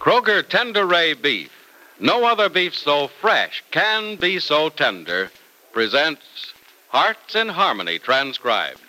Kroger 0.00 0.44
Tenderay 0.44 1.20
Beef. 1.20 1.50
No 1.98 2.24
other 2.24 2.48
beef 2.48 2.72
so 2.72 3.08
fresh 3.08 3.64
can 3.72 4.14
be 4.14 4.38
so 4.38 4.68
tender. 4.68 5.32
Presents 5.72 6.52
Hearts 6.88 7.34
in 7.34 7.48
Harmony 7.48 7.98
transcribed. 7.98 8.80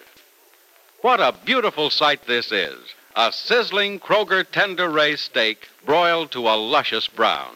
What 1.01 1.19
a 1.19 1.33
beautiful 1.43 1.89
sight 1.89 2.27
this 2.27 2.51
is. 2.51 2.77
A 3.15 3.31
sizzling 3.31 3.99
Kroger 3.99 4.45
Tenderay 4.45 5.17
steak 5.17 5.67
broiled 5.83 6.31
to 6.33 6.47
a 6.47 6.55
luscious 6.55 7.07
brown. 7.07 7.55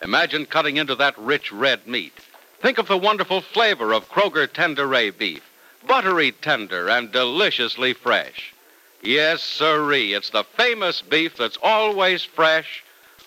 Imagine 0.00 0.46
cutting 0.46 0.78
into 0.78 0.94
that 0.94 1.18
rich 1.18 1.52
red 1.52 1.86
meat. 1.86 2.14
Think 2.62 2.78
of 2.78 2.88
the 2.88 2.96
wonderful 2.96 3.42
flavor 3.42 3.92
of 3.92 4.08
Kroger 4.08 4.48
Tenderay 4.48 5.16
beef. 5.16 5.42
Buttery 5.86 6.32
tender 6.32 6.88
and 6.88 7.12
deliciously 7.12 7.92
fresh. 7.92 8.54
Yes, 9.02 9.42
sirree, 9.42 10.12
it's 10.12 10.30
the 10.30 10.42
famous 10.42 11.02
beef 11.02 11.36
that's 11.36 11.56
always 11.62 12.24
fresh, 12.24 12.82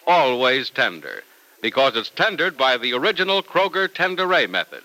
always 0.06 0.70
tender, 0.70 1.24
because 1.62 1.96
it's 1.96 2.10
tendered 2.10 2.58
by 2.58 2.76
the 2.76 2.94
original 2.94 3.42
Kroger 3.42 3.88
Tenderay 3.88 4.50
method. 4.50 4.84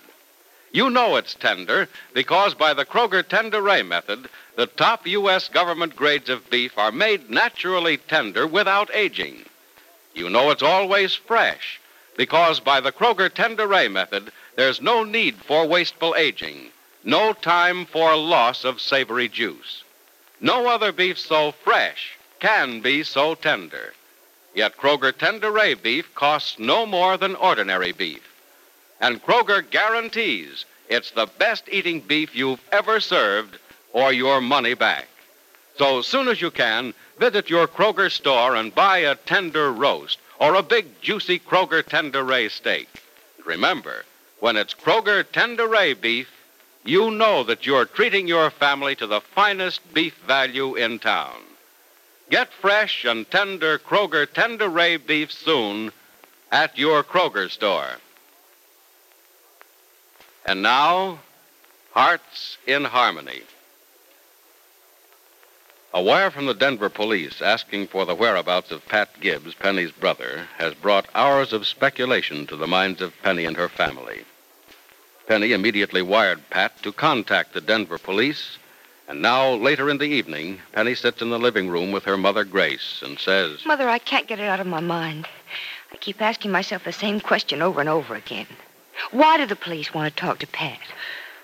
You 0.71 0.89
know 0.89 1.17
it's 1.17 1.33
tender 1.33 1.89
because 2.13 2.53
by 2.53 2.73
the 2.73 2.85
Kroger 2.85 3.21
Tenderay 3.21 3.85
method, 3.85 4.29
the 4.55 4.67
top 4.67 5.05
U.S. 5.07 5.49
government 5.49 5.95
grades 5.95 6.29
of 6.29 6.49
beef 6.49 6.77
are 6.77 6.91
made 6.91 7.29
naturally 7.29 7.97
tender 7.97 8.47
without 8.47 8.89
aging. 8.93 9.43
You 10.13 10.29
know 10.29 10.51
it's 10.51 10.63
always 10.63 11.13
fresh 11.13 11.81
because 12.15 12.61
by 12.61 12.79
the 12.79 12.91
Kroger 12.93 13.29
Tenderay 13.29 13.91
method, 13.91 14.31
there's 14.55 14.81
no 14.81 15.03
need 15.03 15.35
for 15.35 15.67
wasteful 15.67 16.15
aging, 16.15 16.71
no 17.03 17.33
time 17.33 17.85
for 17.85 18.15
loss 18.15 18.63
of 18.63 18.79
savory 18.79 19.27
juice. 19.27 19.83
No 20.39 20.67
other 20.67 20.91
beef 20.91 21.17
so 21.17 21.51
fresh 21.51 22.17
can 22.39 22.81
be 22.81 23.03
so 23.03 23.35
tender. 23.35 23.93
Yet 24.53 24.77
Kroger 24.77 25.11
Tenderay 25.11 25.81
beef 25.81 26.13
costs 26.15 26.59
no 26.59 26.85
more 26.85 27.17
than 27.17 27.35
ordinary 27.35 27.91
beef. 27.91 28.21
And 28.99 29.23
Kroger 29.23 29.67
guarantees 29.67 30.65
it's 30.89 31.11
the 31.11 31.25
best 31.25 31.63
eating 31.69 31.99
beef 31.99 32.35
you've 32.35 32.63
ever 32.71 32.99
served 32.99 33.57
or 33.93 34.13
your 34.13 34.41
money 34.41 34.73
back. 34.73 35.07
So 35.77 36.01
soon 36.01 36.27
as 36.27 36.41
you 36.41 36.49
can, 36.49 36.93
visit 37.19 37.49
your 37.49 37.67
Kroger 37.67 38.11
store 38.11 38.55
and 38.55 38.73
buy 38.73 38.99
a 38.99 39.15
tender 39.15 39.71
roast 39.71 40.19
or 40.39 40.55
a 40.55 40.63
big 40.63 41.01
juicy 41.01 41.39
Kroger 41.39 41.83
Tenderay 41.83 42.49
steak. 42.49 42.87
Remember, 43.45 44.05
when 44.39 44.55
it's 44.55 44.73
Kroger 44.73 45.23
Tenderay 45.23 45.99
beef, 45.99 46.29
you 46.87 47.11
know 47.11 47.43
that 47.43 47.65
you're 47.65 47.85
treating 47.85 48.27
your 48.27 48.49
family 48.49 48.95
to 48.95 49.07
the 49.07 49.19
finest 49.19 49.81
beef 49.93 50.15
value 50.25 50.75
in 50.75 50.99
town. 50.99 51.41
Get 52.29 52.51
fresh 52.53 53.03
and 53.03 53.29
tender 53.29 53.77
Kroger 53.77 54.25
Tenderay 54.25 55.05
beef 55.05 55.31
soon 55.31 55.91
at 56.51 56.77
your 56.77 57.03
Kroger 57.03 57.49
store. 57.49 57.97
And 60.45 60.61
now, 60.61 61.19
Hearts 61.91 62.57
in 62.65 62.85
Harmony. 62.85 63.41
A 65.93 66.01
wire 66.01 66.31
from 66.31 66.45
the 66.45 66.53
Denver 66.53 66.89
police 66.89 67.41
asking 67.41 67.87
for 67.87 68.05
the 68.05 68.15
whereabouts 68.15 68.71
of 68.71 68.87
Pat 68.87 69.19
Gibbs, 69.19 69.55
Penny's 69.55 69.91
brother, 69.91 70.47
has 70.57 70.73
brought 70.73 71.07
hours 71.15 71.53
of 71.53 71.65
speculation 71.65 72.45
to 72.47 72.55
the 72.55 72.67
minds 72.67 73.01
of 73.01 73.19
Penny 73.23 73.45
and 73.45 73.57
her 73.57 73.67
family. 73.67 74.23
Penny 75.27 75.51
immediately 75.51 76.01
wired 76.01 76.49
Pat 76.49 76.81
to 76.83 76.93
contact 76.93 77.53
the 77.53 77.59
Denver 77.59 77.97
police, 77.97 78.57
and 79.09 79.21
now, 79.21 79.53
later 79.53 79.89
in 79.89 79.97
the 79.97 80.05
evening, 80.05 80.59
Penny 80.71 80.95
sits 80.95 81.21
in 81.21 81.29
the 81.29 81.39
living 81.39 81.69
room 81.69 81.91
with 81.91 82.05
her 82.05 82.17
mother, 82.17 82.43
Grace, 82.43 83.01
and 83.03 83.19
says, 83.19 83.65
Mother, 83.65 83.87
I 83.89 83.99
can't 83.99 84.27
get 84.27 84.39
it 84.39 84.47
out 84.47 84.59
of 84.59 84.67
my 84.67 84.79
mind. 84.79 85.27
I 85.91 85.97
keep 85.97 86.21
asking 86.21 86.51
myself 86.51 86.83
the 86.83 86.93
same 86.93 87.19
question 87.19 87.61
over 87.61 87.79
and 87.79 87.89
over 87.89 88.15
again. 88.15 88.47
Why 89.11 89.37
do 89.37 89.45
the 89.45 89.55
police 89.55 89.93
want 89.93 90.13
to 90.13 90.21
talk 90.21 90.39
to 90.39 90.47
Pat? 90.47 90.79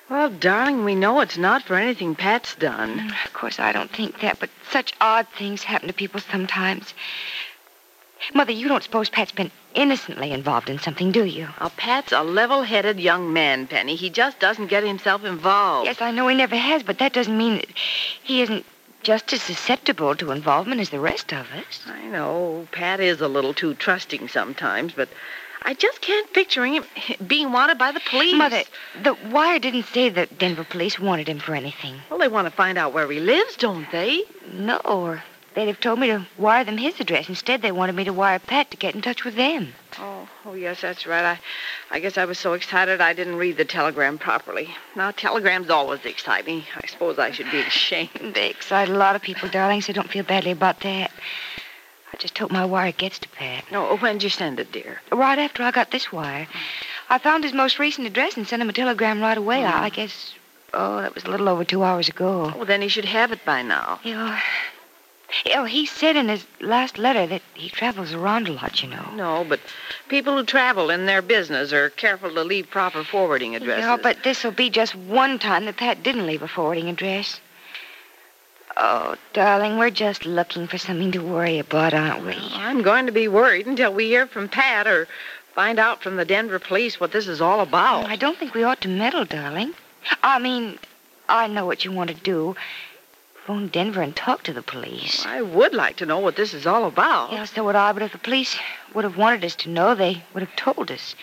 Well, 0.10 0.30
darling, 0.30 0.84
we 0.84 0.96
know 0.96 1.22
it's 1.22 1.38
not 1.38 1.64
for 1.64 1.76
anything 1.76 2.16
Pat's 2.16 2.56
done. 2.56 3.14
Of 3.26 3.34
course, 3.34 3.60
I 3.60 3.72
don't 3.72 3.92
think 3.92 4.20
that, 4.20 4.40
but 4.40 4.50
such 4.70 4.94
odd 5.00 5.28
things 5.38 5.64
happen 5.64 5.88
to 5.88 5.94
people 5.94 6.20
sometimes. 6.20 6.94
Mother, 8.34 8.52
you 8.52 8.68
don't 8.68 8.84
suppose 8.84 9.10
Pat's 9.10 9.32
been 9.32 9.52
innocently 9.74 10.32
involved 10.32 10.70
in 10.70 10.80
something, 10.80 11.12
do 11.12 11.26
you? 11.26 11.50
Well, 11.60 11.72
Pat's 11.76 12.12
a 12.12 12.24
level 12.24 12.64
headed 12.64 13.00
young 13.00 13.34
man, 13.34 13.68
Penny. 13.68 13.96
He 13.96 14.10
just 14.10 14.40
doesn't 14.40 14.68
get 14.68 14.84
himself 14.84 15.24
involved. 15.24 15.86
Yes, 15.86 16.02
I 16.02 16.12
know 16.12 16.28
he 16.28 16.36
never 16.36 16.56
has, 16.56 16.84
but 16.84 17.00
that 17.00 17.14
doesn't 17.14 17.38
mean 17.38 17.56
that 17.56 17.70
he 18.24 18.42
isn't 18.42 18.66
just 19.04 19.34
as 19.34 19.42
susceptible 19.42 20.16
to 20.16 20.32
involvement 20.32 20.80
as 20.80 20.90
the 20.90 21.00
rest 21.00 21.34
of 21.34 21.52
us. 21.52 21.82
I 21.86 22.06
know. 22.06 22.68
Pat 22.72 23.00
is 23.00 23.20
a 23.20 23.28
little 23.28 23.54
too 23.54 23.74
trusting 23.74 24.30
sometimes, 24.30 24.94
but 24.94 25.10
I 25.62 25.74
just 25.74 26.02
can't 26.02 26.32
picture 26.34 26.66
him 26.66 26.86
being 27.28 27.52
wanted 27.52 27.78
by 27.78 27.92
the 27.92 28.00
police. 28.00 28.36
Mother, 28.36 28.64
the 29.02 29.16
wire 29.30 29.60
didn't 29.60 29.88
say 29.88 30.10
that 30.10 30.38
Denver 30.38 30.64
police 30.64 31.00
wanted 31.00 31.28
him 31.28 31.40
for 31.40 31.54
anything. 31.56 31.96
Well, 32.10 32.20
they 32.20 32.28
want 32.28 32.48
to 32.48 32.52
find 32.52 32.78
out 32.78 32.94
where 32.94 33.10
he 33.12 33.20
lives, 33.20 33.58
don't 33.58 33.90
they? 33.92 34.24
No, 34.52 34.78
or 34.78 35.24
they'd 35.56 35.68
have 35.68 35.80
told 35.80 36.00
me 36.00 36.08
to 36.08 36.26
wire 36.38 36.64
them 36.64 36.78
his 36.78 37.00
address. 37.00 37.30
Instead, 37.30 37.62
they 37.62 37.72
wanted 37.72 37.96
me 37.96 38.04
to 38.06 38.14
wire 38.14 38.40
Pat 38.40 38.72
to 38.72 38.78
get 38.78 38.96
in 38.96 39.02
touch 39.02 39.24
with 39.24 39.36
them. 39.36 39.74
Oh, 40.00 40.28
oh 40.46 40.54
yes, 40.54 40.82
that's 40.82 41.06
right. 41.06 41.24
I, 41.24 41.40
I 41.92 42.00
guess 42.00 42.18
I 42.18 42.26
was 42.26 42.40
so 42.40 42.54
excited 42.54 43.02
I 43.02 43.14
didn't 43.14 43.36
read 43.36 43.58
the 43.58 43.66
telegram 43.66 44.18
properly. 44.18 44.70
Now, 44.96 45.12
telegrams 45.12 45.70
always 45.70 46.04
excite 46.06 46.46
me. 46.46 46.66
I 46.76 46.88
suppose 46.88 47.20
I 47.20 47.32
should 47.32 47.52
be 47.52 47.60
ashamed. 47.68 48.34
They 48.34 48.50
excite 48.50 48.90
a 48.90 48.98
lot 48.98 49.16
of 49.16 49.22
people, 49.22 49.50
darling, 49.50 49.82
so 49.82 49.94
don't 49.94 50.10
feel 50.10 50.24
badly 50.24 50.52
about 50.52 50.80
that. 50.82 51.12
I 52.12 52.18
just 52.18 52.38
hope 52.38 52.52
my 52.52 52.66
wire 52.66 52.92
gets 52.92 53.18
to 53.20 53.30
Pat. 53.30 53.66
No, 53.72 53.98
when'd 53.98 54.22
you 54.22 54.30
send 54.30 54.60
it, 54.60 54.72
dear? 54.72 55.02
Right 55.12 55.40
after 55.40 55.64
I 55.64 55.72
got 55.72 55.90
this 55.90 56.12
wire. 56.12 56.48
I 57.10 57.18
found 57.18 57.44
his 57.44 57.54
most 57.54 57.80
recent 57.80 58.06
address 58.08 58.38
and 58.38 58.48
sent 58.48 58.62
him 58.62 58.70
a 58.70 58.74
telegram 58.74 59.20
right 59.20 59.38
away. 59.38 59.62
Mm. 59.62 59.72
I 59.72 59.90
guess, 59.90 60.34
oh, 60.74 61.02
that 61.02 61.16
was 61.16 61.24
a 61.24 61.30
little 61.32 61.50
over 61.50 61.64
two 61.64 61.84
hours 61.84 62.10
ago. 62.10 62.54
Oh, 62.56 62.66
then 62.66 62.82
he 62.84 62.88
should 62.88 63.06
have 63.06 63.32
it 63.32 63.44
by 63.46 63.64
now. 63.64 64.00
Yeah. 64.04 64.40
Oh, 65.56 65.66
he 65.66 65.86
said 65.86 66.16
in 66.16 66.30
his 66.30 66.46
last 66.60 66.98
letter 66.98 67.26
that 67.28 67.42
he 67.54 67.70
travels 67.70 68.14
around 68.14 68.48
a 68.48 68.54
lot, 68.54 68.82
you 68.84 68.90
know. 68.90 69.10
No, 69.16 69.46
but 69.48 69.60
people 70.08 70.38
who 70.38 70.44
travel 70.44 70.90
in 70.90 71.06
their 71.06 71.22
business 71.22 71.74
are 71.74 71.90
careful 71.90 72.34
to 72.34 72.44
leave 72.44 72.70
proper 72.70 73.04
forwarding 73.04 73.56
addresses. 73.56 73.84
Yeah, 73.84 73.98
but 73.98 74.24
this'll 74.24 74.52
be 74.52 74.70
just 74.70 74.96
one 74.96 75.40
time 75.40 75.66
that 75.66 75.78
Pat 75.78 76.04
didn't 76.04 76.28
leave 76.28 76.42
a 76.42 76.48
forwarding 76.48 76.90
address. 76.90 77.40
Oh, 78.76 79.16
darling, 79.34 79.78
we're 79.78 79.92
just 79.92 80.26
looking 80.26 80.68
for 80.68 80.78
something 80.78 81.12
to 81.12 81.20
worry 81.20 81.60
about, 81.60 81.94
aren't 81.94 82.26
we? 82.26 82.36
I'm 82.54 82.82
going 82.82 83.06
to 83.06 83.12
be 83.12 83.28
worried 83.28 83.68
until 83.68 83.94
we 83.94 84.08
hear 84.08 84.26
from 84.26 84.50
Pat 84.50 84.88
or 84.88 85.08
find 85.54 85.78
out 85.78 86.02
from 86.02 86.16
the 86.16 86.26
Denver 86.26 86.58
police 86.58 87.00
what 87.00 87.12
this 87.12 87.28
is 87.28 87.40
all 87.40 87.60
about. 87.60 88.06
I 88.08 88.16
don't 88.16 88.38
think 88.38 88.56
we 88.56 88.64
ought 88.64 88.82
to 88.82 88.88
meddle, 88.88 89.26
darling. 89.26 89.74
I 90.24 90.40
mean, 90.40 90.80
I 91.30 91.48
know 91.48 91.66
what 91.66 91.86
you 91.86 91.92
want 91.92 92.10
to 92.10 92.16
do. 92.16 92.56
Phone 93.46 93.68
Denver 93.68 94.02
and 94.02 94.16
talk 94.16 94.44
to 94.44 94.54
the 94.54 94.62
police. 94.62 95.26
I 95.26 95.42
would 95.42 95.74
like 95.74 95.98
to 95.98 96.06
know 96.06 96.20
what 96.20 96.38
this 96.38 96.54
is 96.54 96.66
all 96.66 96.86
about. 96.86 97.34
Yeah, 97.34 97.44
so 97.44 97.66
would 97.66 97.76
I, 97.76 97.92
but 97.92 98.02
if 98.02 98.14
the 98.14 98.18
police 98.18 98.58
would 98.94 99.04
have 99.04 99.18
wanted 99.18 99.44
us 99.44 99.56
to 99.58 99.70
know, 99.70 99.96
they 99.96 100.24
would 100.34 100.44
have 100.44 100.56
told 100.56 100.90
us. 100.90 101.14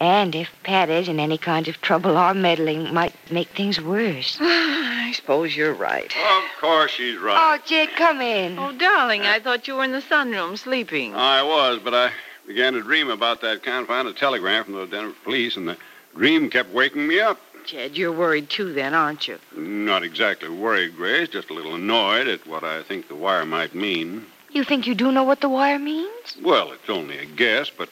And 0.00 0.34
if 0.34 0.48
Pat 0.62 0.88
is 0.88 1.08
in 1.08 1.20
any 1.20 1.36
kind 1.36 1.68
of 1.68 1.80
trouble, 1.82 2.16
our 2.16 2.32
meddling 2.32 2.92
might 2.92 3.14
make 3.30 3.48
things 3.50 3.80
worse. 3.80 4.38
I 4.40 5.12
suppose 5.14 5.54
you're 5.54 5.74
right. 5.74 6.06
Of 6.16 6.44
course 6.60 6.92
she's 6.92 7.18
right. 7.18 7.58
Oh, 7.58 7.62
Jake, 7.66 7.96
come 7.96 8.22
in. 8.22 8.58
Oh, 8.58 8.72
darling, 8.72 9.22
I 9.22 9.38
thought 9.38 9.68
you 9.68 9.74
were 9.76 9.84
in 9.84 9.92
the 9.92 10.00
sunroom 10.02 10.56
sleeping. 10.56 11.14
I 11.14 11.42
was, 11.42 11.80
but 11.84 11.94
I 11.94 12.12
began 12.46 12.72
to 12.72 12.82
dream 12.82 13.10
about 13.10 13.42
that 13.42 13.62
confounded 13.62 14.16
telegram 14.16 14.64
from 14.64 14.74
the 14.74 14.86
Denver 14.86 15.14
police, 15.22 15.56
and 15.56 15.68
the 15.68 15.76
dream 16.14 16.48
kept 16.48 16.72
waking 16.72 17.06
me 17.06 17.20
up. 17.20 17.38
Jed, 17.66 17.96
you're 17.96 18.12
worried 18.12 18.48
too 18.48 18.72
then, 18.72 18.94
aren't 18.94 19.26
you? 19.26 19.38
Not 19.56 20.04
exactly 20.04 20.48
worried, 20.48 20.96
Grace, 20.96 21.28
just 21.28 21.50
a 21.50 21.54
little 21.54 21.74
annoyed 21.74 22.28
at 22.28 22.46
what 22.46 22.62
I 22.62 22.82
think 22.84 23.08
the 23.08 23.16
wire 23.16 23.44
might 23.44 23.74
mean. 23.74 24.24
You 24.50 24.62
think 24.62 24.86
you 24.86 24.94
do 24.94 25.10
know 25.10 25.24
what 25.24 25.40
the 25.40 25.48
wire 25.48 25.78
means? 25.78 26.36
Well, 26.42 26.72
it's 26.72 26.88
only 26.88 27.18
a 27.18 27.26
guess, 27.26 27.68
but 27.68 27.88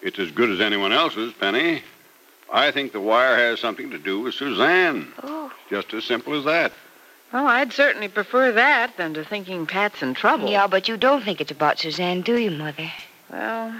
it's 0.00 0.18
as 0.18 0.30
good 0.30 0.50
as 0.50 0.60
anyone 0.60 0.92
else's, 0.92 1.32
Penny. 1.32 1.82
I 2.52 2.70
think 2.70 2.92
the 2.92 3.00
wire 3.00 3.36
has 3.36 3.58
something 3.58 3.90
to 3.90 3.98
do 3.98 4.20
with 4.20 4.34
Suzanne. 4.34 5.12
Oh. 5.22 5.52
Just 5.68 5.92
as 5.92 6.04
simple 6.04 6.34
as 6.34 6.44
that. 6.44 6.72
Well, 7.32 7.48
I'd 7.48 7.72
certainly 7.72 8.08
prefer 8.08 8.52
that 8.52 8.96
than 8.96 9.14
to 9.14 9.24
thinking 9.24 9.66
Pat's 9.66 10.02
in 10.02 10.14
trouble. 10.14 10.48
Yeah, 10.48 10.68
but 10.68 10.86
you 10.86 10.96
don't 10.96 11.24
think 11.24 11.40
it's 11.40 11.50
about 11.50 11.80
Suzanne, 11.80 12.20
do 12.20 12.38
you, 12.38 12.52
Mother? 12.52 12.92
Well, 13.30 13.74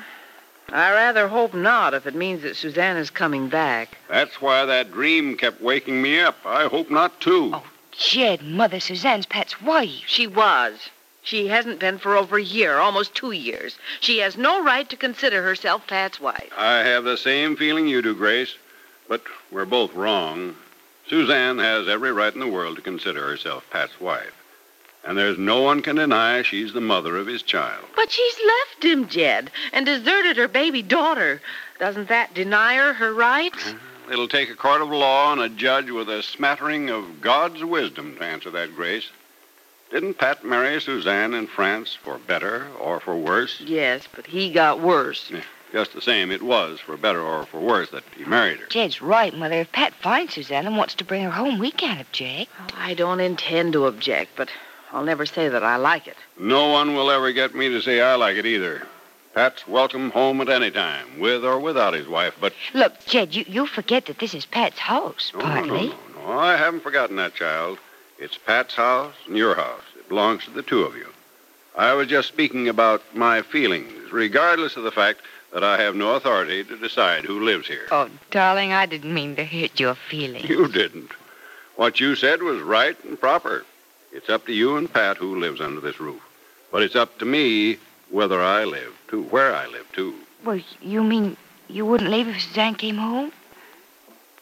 I 0.68 0.90
rather 0.90 1.28
hope 1.28 1.54
not 1.54 1.94
if 1.94 2.06
it 2.06 2.14
means 2.14 2.42
that 2.42 2.56
Suzanne 2.56 2.96
is 2.96 3.10
coming 3.10 3.48
back. 3.48 3.98
That's 4.08 4.40
why 4.40 4.64
that 4.64 4.92
dream 4.92 5.36
kept 5.36 5.60
waking 5.60 6.02
me 6.02 6.20
up. 6.20 6.36
I 6.44 6.66
hope 6.66 6.90
not, 6.90 7.20
too. 7.20 7.52
Oh. 7.54 7.62
Jed, 7.92 8.42
Mother, 8.42 8.78
Suzanne's 8.78 9.26
Pat's 9.26 9.62
wife. 9.62 10.02
She 10.06 10.26
was. 10.26 10.90
She 11.22 11.48
hasn't 11.48 11.80
been 11.80 11.98
for 11.98 12.16
over 12.16 12.36
a 12.36 12.42
year, 12.42 12.76
almost 12.76 13.14
two 13.14 13.32
years. 13.32 13.78
She 14.00 14.18
has 14.18 14.36
no 14.36 14.62
right 14.62 14.88
to 14.90 14.96
consider 14.96 15.42
herself 15.42 15.86
Pat's 15.86 16.20
wife. 16.20 16.52
I 16.56 16.78
have 16.78 17.04
the 17.04 17.16
same 17.16 17.56
feeling 17.56 17.88
you 17.88 18.02
do, 18.02 18.14
Grace, 18.14 18.54
but 19.08 19.22
we're 19.50 19.64
both 19.64 19.94
wrong. 19.94 20.56
Suzanne 21.08 21.58
has 21.58 21.88
every 21.88 22.12
right 22.12 22.32
in 22.32 22.40
the 22.40 22.46
world 22.46 22.76
to 22.76 22.82
consider 22.82 23.26
herself 23.26 23.64
Pat's 23.70 24.00
wife. 24.00 24.35
And 25.06 25.16
there's 25.16 25.38
no 25.38 25.62
one 25.62 25.82
can 25.82 25.96
deny 25.96 26.42
she's 26.42 26.72
the 26.72 26.80
mother 26.80 27.16
of 27.16 27.28
his 27.28 27.42
child. 27.42 27.84
But 27.94 28.10
she's 28.10 28.36
left 28.44 28.84
him, 28.84 29.06
Jed, 29.08 29.52
and 29.72 29.86
deserted 29.86 30.36
her 30.36 30.48
baby 30.48 30.82
daughter. 30.82 31.40
Doesn't 31.78 32.08
that 32.08 32.34
deny 32.34 32.74
her 32.74 32.92
her 32.94 33.14
rights? 33.14 33.74
It'll 34.10 34.26
take 34.26 34.50
a 34.50 34.56
court 34.56 34.82
of 34.82 34.90
law 34.90 35.32
and 35.32 35.40
a 35.40 35.48
judge 35.48 35.90
with 35.90 36.08
a 36.08 36.22
smattering 36.24 36.90
of 36.90 37.20
God's 37.20 37.62
wisdom 37.64 38.16
to 38.16 38.24
answer 38.24 38.50
that, 38.50 38.74
Grace. 38.74 39.08
Didn't 39.92 40.14
Pat 40.14 40.44
marry 40.44 40.80
Suzanne 40.80 41.34
in 41.34 41.46
France 41.46 41.94
for 41.94 42.18
better 42.18 42.66
or 42.80 42.98
for 42.98 43.16
worse? 43.16 43.60
Yes, 43.60 44.08
but 44.12 44.26
he 44.26 44.50
got 44.52 44.80
worse. 44.80 45.30
Yeah, 45.30 45.42
Just 45.72 45.92
the 45.92 46.00
same, 46.00 46.32
it 46.32 46.42
was 46.42 46.80
for 46.80 46.96
better 46.96 47.20
or 47.20 47.46
for 47.46 47.60
worse 47.60 47.90
that 47.90 48.02
he 48.16 48.24
married 48.24 48.58
her. 48.58 48.66
Jed's 48.66 49.00
right, 49.00 49.32
Mother. 49.32 49.60
If 49.60 49.70
Pat 49.70 49.94
finds 49.94 50.34
Suzanne 50.34 50.66
and 50.66 50.76
wants 50.76 50.94
to 50.96 51.04
bring 51.04 51.22
her 51.22 51.30
home, 51.30 51.60
we 51.60 51.70
can't 51.70 52.00
object. 52.00 52.50
I 52.76 52.94
don't 52.94 53.20
intend 53.20 53.74
to 53.74 53.86
object, 53.86 54.32
but 54.36 54.50
I'll 54.92 55.04
never 55.04 55.26
say 55.26 55.48
that 55.48 55.62
I 55.64 55.76
like 55.76 56.06
it. 56.06 56.16
No 56.38 56.68
one 56.68 56.94
will 56.94 57.10
ever 57.10 57.32
get 57.32 57.54
me 57.54 57.68
to 57.68 57.80
say 57.82 58.00
I 58.00 58.14
like 58.14 58.36
it 58.36 58.46
either. 58.46 58.86
Pat's 59.34 59.68
welcome 59.68 60.10
home 60.12 60.40
at 60.40 60.48
any 60.48 60.70
time, 60.70 61.18
with 61.18 61.44
or 61.44 61.58
without 61.60 61.92
his 61.92 62.08
wife, 62.08 62.34
but 62.40 62.54
Look, 62.72 63.04
Jed, 63.04 63.34
you, 63.34 63.44
you 63.46 63.66
forget 63.66 64.06
that 64.06 64.18
this 64.18 64.32
is 64.32 64.46
Pat's 64.46 64.78
house, 64.78 65.30
no, 65.34 65.40
partly. 65.40 65.88
no, 65.88 65.94
no, 66.14 66.26
no, 66.26 66.38
I 66.38 66.56
haven't 66.56 66.80
forgotten 66.82 67.16
that, 67.16 67.34
child. 67.34 67.78
It's 68.18 68.38
Pat's 68.38 68.74
house 68.74 69.14
and 69.26 69.36
your 69.36 69.54
house. 69.54 69.82
It 69.98 70.08
belongs 70.08 70.44
to 70.44 70.50
the 70.50 70.62
two 70.62 70.82
of 70.84 70.96
you. 70.96 71.08
I 71.76 71.92
was 71.92 72.08
just 72.08 72.28
speaking 72.28 72.68
about 72.68 73.02
my 73.14 73.42
feelings, 73.42 74.10
regardless 74.10 74.76
of 74.76 74.84
the 74.84 74.90
fact 74.90 75.20
that 75.52 75.62
I 75.62 75.82
have 75.82 75.94
no 75.94 76.14
authority 76.14 76.64
to 76.64 76.76
decide 76.78 77.24
who 77.26 77.40
lives 77.44 77.68
here. 77.68 77.86
Oh, 77.90 78.08
darling, 78.30 78.72
I 78.72 78.86
didn't 78.86 79.12
mean 79.12 79.36
to 79.36 79.44
hurt 79.44 79.78
your 79.78 79.94
feelings. 79.94 80.48
You 80.48 80.68
didn't. 80.68 81.10
What 81.76 82.00
you 82.00 82.16
said 82.16 82.42
was 82.42 82.62
right 82.62 82.96
and 83.04 83.20
proper. 83.20 83.66
It's 84.16 84.30
up 84.30 84.46
to 84.46 84.52
you 84.54 84.78
and 84.78 84.90
Pat 84.90 85.18
who 85.18 85.38
lives 85.38 85.60
under 85.60 85.78
this 85.78 86.00
roof. 86.00 86.22
But 86.72 86.82
it's 86.82 86.96
up 86.96 87.18
to 87.18 87.26
me 87.26 87.76
whether 88.08 88.40
I 88.40 88.64
live, 88.64 88.94
too, 89.08 89.24
where 89.24 89.54
I 89.54 89.66
live, 89.66 89.86
too. 89.92 90.14
Well, 90.42 90.58
you 90.80 91.04
mean 91.04 91.36
you 91.68 91.84
wouldn't 91.84 92.10
leave 92.10 92.26
if 92.26 92.40
Suzanne 92.40 92.76
came 92.76 92.96
home? 92.96 93.30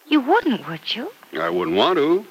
You 0.07 0.21
wouldn't, 0.21 0.69
would 0.69 0.95
you? 0.95 1.11
I 1.41 1.51
wouldn't 1.51 1.77
want 1.77 1.97
to, 1.99 2.25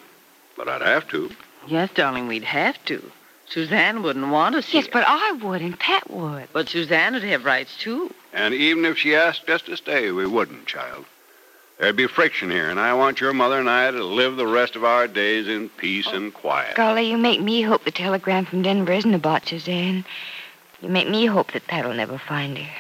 but 0.56 0.70
I'd 0.70 0.82
have 0.84 1.10
to. 1.10 1.32
Yes, 1.68 1.90
darling, 1.94 2.28
we'd 2.28 2.46
have 2.46 2.78
to. 2.86 3.12
Suzanne 3.50 4.04
wouldn't 4.04 4.30
want 4.30 4.56
us 4.56 4.74
Yes, 4.74 4.86
here. 4.86 4.94
but 4.94 5.04
I 5.06 5.34
would 5.34 5.62
and 5.62 5.78
Pat 5.78 6.10
would. 6.10 6.48
But 6.54 6.70
Suzanne 6.70 7.12
would 7.14 7.24
have 7.24 7.44
rights, 7.44 7.76
too. 7.78 8.14
And 8.32 8.54
even 8.54 8.86
if 8.86 8.98
she 8.98 9.16
asked 9.16 9.50
us 9.50 9.62
to 9.64 9.76
stay, 9.76 10.12
we 10.12 10.26
wouldn't, 10.26 10.66
child. 10.66 11.06
There'd 11.80 11.96
be 11.96 12.08
friction 12.08 12.50
here, 12.50 12.70
and 12.70 12.80
I 12.80 12.94
want 12.94 13.20
your 13.20 13.34
mother 13.34 13.60
and 13.60 13.70
I 13.70 13.90
to 13.92 14.04
live 14.04 14.36
the 14.36 14.48
rest 14.48 14.76
of 14.76 14.84
our 14.84 15.08
days 15.08 15.48
in 15.48 15.70
peace 15.70 16.08
and 16.08 16.34
quiet. 16.34 16.76
Golly, 16.76 17.10
you 17.10 17.18
make 17.18 17.42
me 17.42 17.62
hope 17.62 17.84
the 17.84 17.92
telegram 17.92 18.46
from 18.46 18.62
Denver 18.62 18.94
isn't 18.94 19.14
about 19.14 19.48
Suzanne. 19.48 20.06
You 20.82 20.90
make 20.90 21.10
me 21.10 21.26
hope 21.26 21.52
that 21.54 21.68
Pat'll 21.68 21.94
never 21.94 22.18
find 22.18 22.58
her. 22.58 22.70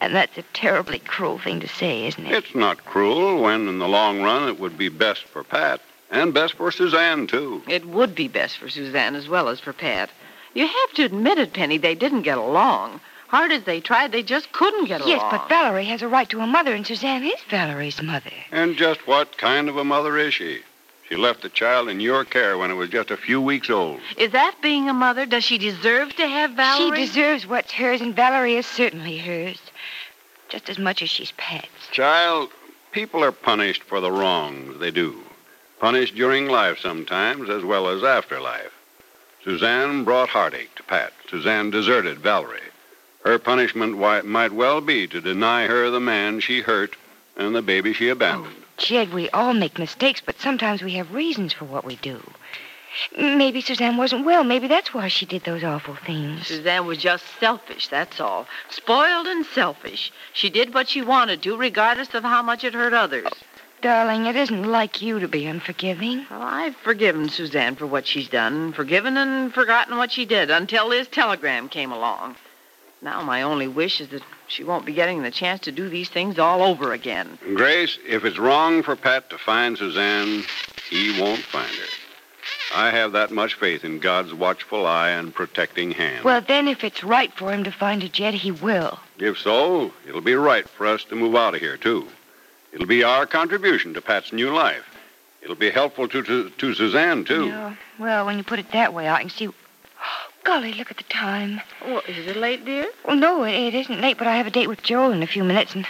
And 0.00 0.14
that's 0.14 0.38
a 0.38 0.42
terribly 0.52 1.00
cruel 1.00 1.38
thing 1.38 1.58
to 1.60 1.66
say, 1.66 2.06
isn't 2.06 2.26
it? 2.26 2.32
It's 2.32 2.54
not 2.54 2.84
cruel 2.84 3.42
when, 3.42 3.66
in 3.66 3.78
the 3.78 3.88
long 3.88 4.22
run, 4.22 4.48
it 4.48 4.60
would 4.60 4.78
be 4.78 4.88
best 4.88 5.24
for 5.24 5.42
Pat 5.42 5.80
and 6.10 6.32
best 6.32 6.54
for 6.54 6.70
Suzanne, 6.70 7.26
too. 7.26 7.62
It 7.66 7.86
would 7.86 8.14
be 8.14 8.28
best 8.28 8.58
for 8.58 8.68
Suzanne 8.68 9.14
as 9.16 9.28
well 9.28 9.48
as 9.48 9.58
for 9.58 9.72
Pat. 9.72 10.10
You 10.54 10.66
have 10.66 10.92
to 10.94 11.04
admit 11.04 11.38
it, 11.38 11.52
Penny, 11.52 11.78
they 11.78 11.94
didn't 11.94 12.22
get 12.22 12.38
along. 12.38 13.00
Hard 13.36 13.52
as 13.52 13.64
they 13.64 13.80
tried, 13.80 14.12
they 14.12 14.22
just 14.22 14.50
couldn't 14.52 14.86
get 14.86 15.02
along. 15.02 15.10
Yes, 15.10 15.22
but 15.30 15.46
Valerie 15.46 15.84
has 15.84 16.00
a 16.00 16.08
right 16.08 16.26
to 16.30 16.40
a 16.40 16.46
mother, 16.46 16.74
and 16.74 16.86
Suzanne 16.86 17.22
is 17.22 17.38
Valerie's 17.50 18.00
mother. 18.00 18.32
And 18.50 18.78
just 18.78 19.06
what 19.06 19.36
kind 19.36 19.68
of 19.68 19.76
a 19.76 19.84
mother 19.84 20.16
is 20.16 20.32
she? 20.32 20.62
She 21.06 21.16
left 21.16 21.42
the 21.42 21.50
child 21.50 21.90
in 21.90 22.00
your 22.00 22.24
care 22.24 22.56
when 22.56 22.70
it 22.70 22.76
was 22.76 22.88
just 22.88 23.10
a 23.10 23.16
few 23.18 23.38
weeks 23.42 23.68
old. 23.68 24.00
Is 24.16 24.32
that 24.32 24.56
being 24.62 24.88
a 24.88 24.94
mother? 24.94 25.26
Does 25.26 25.44
she 25.44 25.58
deserve 25.58 26.16
to 26.16 26.26
have 26.26 26.52
Valerie? 26.52 26.96
She 26.96 27.04
deserves 27.04 27.46
what's 27.46 27.72
hers, 27.72 28.00
and 28.00 28.16
Valerie 28.16 28.56
is 28.56 28.64
certainly 28.64 29.18
hers. 29.18 29.60
Just 30.48 30.70
as 30.70 30.78
much 30.78 31.02
as 31.02 31.10
she's 31.10 31.32
Pat's. 31.32 31.68
Child, 31.92 32.48
people 32.90 33.22
are 33.22 33.32
punished 33.32 33.82
for 33.82 34.00
the 34.00 34.10
wrongs 34.10 34.78
they 34.78 34.90
do. 34.90 35.20
Punished 35.78 36.14
during 36.14 36.48
life 36.48 36.78
sometimes, 36.78 37.50
as 37.50 37.62
well 37.62 37.88
as 37.88 38.02
after 38.02 38.40
life. 38.40 38.72
Suzanne 39.44 40.04
brought 40.04 40.30
heartache 40.30 40.74
to 40.76 40.82
Pat. 40.84 41.12
Suzanne 41.28 41.68
deserted 41.68 42.18
Valerie. 42.20 42.60
Her 43.26 43.40
punishment 43.40 43.94
wi- 43.94 44.22
might 44.22 44.52
well 44.52 44.80
be 44.80 45.08
to 45.08 45.20
deny 45.20 45.66
her 45.66 45.90
the 45.90 45.98
man 45.98 46.38
she 46.38 46.60
hurt 46.60 46.94
and 47.36 47.56
the 47.56 47.60
baby 47.60 47.92
she 47.92 48.08
abandoned. 48.08 48.54
Oh, 48.56 48.64
Jed, 48.76 49.12
we 49.12 49.28
all 49.30 49.52
make 49.52 49.80
mistakes, 49.80 50.22
but 50.24 50.40
sometimes 50.40 50.80
we 50.80 50.92
have 50.92 51.12
reasons 51.12 51.52
for 51.52 51.64
what 51.64 51.84
we 51.84 51.96
do. 51.96 52.22
Maybe 53.18 53.60
Suzanne 53.60 53.96
wasn't 53.96 54.24
well. 54.24 54.44
Maybe 54.44 54.68
that's 54.68 54.94
why 54.94 55.08
she 55.08 55.26
did 55.26 55.42
those 55.42 55.64
awful 55.64 55.96
things. 55.96 56.46
Suzanne 56.46 56.86
was 56.86 56.98
just 56.98 57.24
selfish, 57.40 57.88
that's 57.88 58.20
all. 58.20 58.46
Spoiled 58.70 59.26
and 59.26 59.44
selfish. 59.44 60.12
She 60.32 60.48
did 60.48 60.72
what 60.72 60.88
she 60.88 61.02
wanted 61.02 61.42
to, 61.42 61.56
regardless 61.56 62.14
of 62.14 62.22
how 62.22 62.42
much 62.42 62.62
it 62.62 62.74
hurt 62.74 62.92
others. 62.92 63.26
Oh, 63.26 63.36
darling, 63.82 64.26
it 64.26 64.36
isn't 64.36 64.70
like 64.70 65.02
you 65.02 65.18
to 65.18 65.26
be 65.26 65.46
unforgiving. 65.46 66.26
Well, 66.30 66.42
I've 66.42 66.76
forgiven 66.76 67.28
Suzanne 67.28 67.74
for 67.74 67.86
what 67.88 68.06
she's 68.06 68.28
done, 68.28 68.72
forgiven 68.72 69.16
and 69.16 69.52
forgotten 69.52 69.96
what 69.96 70.12
she 70.12 70.26
did 70.26 70.48
until 70.48 70.88
this 70.90 71.08
telegram 71.08 71.68
came 71.68 71.90
along. 71.90 72.36
Now 73.02 73.22
my 73.22 73.42
only 73.42 73.68
wish 73.68 74.00
is 74.00 74.08
that 74.08 74.22
she 74.48 74.64
won't 74.64 74.86
be 74.86 74.92
getting 74.92 75.22
the 75.22 75.30
chance 75.30 75.60
to 75.62 75.72
do 75.72 75.88
these 75.88 76.08
things 76.08 76.38
all 76.38 76.62
over 76.62 76.92
again. 76.92 77.38
Grace, 77.54 77.98
if 78.06 78.24
it's 78.24 78.38
wrong 78.38 78.82
for 78.82 78.96
Pat 78.96 79.30
to 79.30 79.38
find 79.38 79.76
Suzanne, 79.76 80.44
he 80.88 81.20
won't 81.20 81.40
find 81.40 81.70
her. 81.70 81.86
I 82.74 82.90
have 82.90 83.12
that 83.12 83.30
much 83.30 83.54
faith 83.54 83.84
in 83.84 84.00
God's 84.00 84.34
watchful 84.34 84.86
eye 84.86 85.10
and 85.10 85.34
protecting 85.34 85.92
hand. 85.92 86.24
Well, 86.24 86.40
then, 86.40 86.68
if 86.68 86.82
it's 86.84 87.04
right 87.04 87.32
for 87.32 87.52
him 87.52 87.64
to 87.64 87.70
find 87.70 88.02
a 88.02 88.08
Jed, 88.08 88.34
he 88.34 88.50
will. 88.50 88.98
If 89.18 89.38
so, 89.38 89.92
it'll 90.06 90.20
be 90.20 90.34
right 90.34 90.68
for 90.68 90.86
us 90.86 91.04
to 91.04 91.16
move 91.16 91.36
out 91.36 91.54
of 91.54 91.60
here, 91.60 91.76
too. 91.76 92.08
It'll 92.72 92.86
be 92.86 93.04
our 93.04 93.24
contribution 93.24 93.94
to 93.94 94.02
Pat's 94.02 94.32
new 94.32 94.52
life. 94.52 94.84
It'll 95.42 95.54
be 95.54 95.70
helpful 95.70 96.08
to, 96.08 96.22
to, 96.22 96.50
to 96.50 96.74
Suzanne, 96.74 97.24
too. 97.24 97.46
Yeah, 97.46 97.76
well, 97.98 98.26
when 98.26 98.36
you 98.36 98.44
put 98.44 98.58
it 98.58 98.72
that 98.72 98.92
way, 98.92 99.08
I 99.08 99.20
can 99.20 99.30
see. 99.30 99.48
Golly, 100.46 100.74
look 100.74 100.92
at 100.92 100.96
the 100.96 101.02
time. 101.02 101.60
What, 101.84 102.08
is 102.08 102.24
it 102.24 102.36
late, 102.36 102.64
dear? 102.64 102.86
Well, 103.04 103.16
no, 103.16 103.42
it, 103.42 103.50
it 103.52 103.74
isn't 103.74 104.00
late, 104.00 104.16
but 104.16 104.28
I 104.28 104.36
have 104.36 104.46
a 104.46 104.50
date 104.50 104.68
with 104.68 104.80
Joel 104.80 105.10
in 105.10 105.20
a 105.24 105.26
few 105.26 105.42
minutes, 105.42 105.74
and 105.74 105.84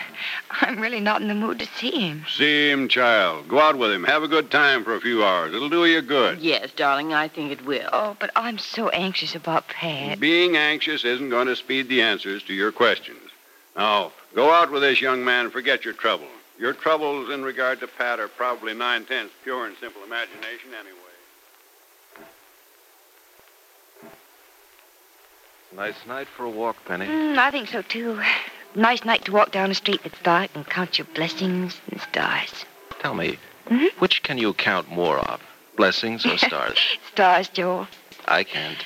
I'm 0.51 0.81
really 0.81 0.99
not 0.99 1.21
in 1.21 1.29
the 1.29 1.35
mood 1.35 1.59
to 1.59 1.67
see 1.67 1.91
him. 1.91 2.25
See 2.27 2.71
him, 2.71 2.89
child. 2.89 3.49
Go 3.49 3.61
out 3.61 3.77
with 3.77 3.93
him. 3.93 4.05
Have 4.05 4.23
a 4.23 4.29
good 4.29 4.51
time 4.51 4.83
for 4.83 4.95
a 4.95 5.01
few 5.01 5.23
hours. 5.23 5.55
It'll 5.55 5.69
do 5.69 5.85
you 5.85 6.01
good. 6.01 6.39
Yes, 6.39 6.71
darling, 6.75 7.13
I 7.13 7.29
think 7.29 7.53
it 7.53 7.67
will. 7.67 7.87
Oh, 7.93 8.17
but 8.19 8.31
I'm 8.35 8.57
so 8.57 8.89
anxious 8.89 9.35
about 9.35 9.69
Pat. 9.69 10.19
Being 10.19 10.57
anxious 10.57 11.05
isn't 11.05 11.29
going 11.29 11.49
to 11.49 11.57
speed 11.57 11.91
the 11.91 12.01
answers 12.01 12.43
to 12.45 12.55
your 12.55 12.73
questions. 12.73 13.31
Now, 13.77 14.13
go 14.35 14.51
out 14.51 14.73
with 14.73 14.81
this 14.81 15.03
young 15.03 15.23
man 15.23 15.45
and 15.45 15.53
forget 15.53 15.85
your 15.85 15.93
trouble. 15.93 16.29
Your 16.59 16.73
troubles 16.73 17.29
in 17.29 17.43
regard 17.43 17.81
to 17.81 17.87
Pat 17.87 18.21
are 18.21 18.29
probably 18.29 18.73
nine 18.73 19.05
tenths 19.05 19.35
pure 19.45 19.67
and 19.67 19.77
simple 19.77 20.03
imagination 20.03 20.71
anyway. 20.81 21.06
Nice 25.77 26.07
night 26.07 26.27
for 26.35 26.45
a 26.47 26.51
walk, 26.51 26.77
Penny. 26.87 27.05
Mm, 27.07 27.37
I 27.37 27.51
think 27.51 27.69
so, 27.69 27.83
too. 27.83 28.19
Nice 28.75 29.05
night 29.05 29.27
to 29.27 29.33
walk 29.33 29.53
down 29.53 29.71
a 29.71 29.75
street 29.75 30.01
that's 30.03 30.19
dark 30.23 30.51
and 30.55 30.67
count 30.67 30.97
your 30.97 31.07
blessings 31.15 31.79
and 31.91 32.01
stars. 32.01 32.65
Tell 32.99 33.13
me, 33.15 33.39
Mhm. 33.71 33.91
which 33.99 34.23
can 34.23 34.39
you 34.39 34.55
count 34.55 34.89
more 34.91 35.19
of? 35.19 35.41
Blessings 35.77 36.25
or 36.25 36.39
stars? 36.39 36.79
Stars, 37.13 37.49
Joel. 37.51 37.89
I 38.27 38.43
can't. 38.43 38.79